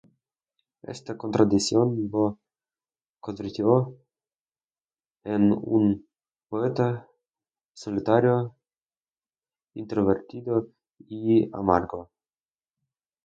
[0.81, 2.39] Esta contradicción lo
[3.19, 3.99] convirtió
[5.23, 6.07] en un
[6.49, 7.07] poeta
[7.71, 8.55] solitario,
[9.75, 12.09] introvertido y amargo.